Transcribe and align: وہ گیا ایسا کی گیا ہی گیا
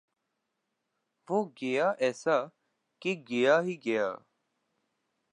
وہ 1.27 1.39
گیا 1.61 1.87
ایسا 1.99 2.37
کی 3.01 3.13
گیا 3.29 3.61
ہی 3.61 3.75
گیا 3.85 4.07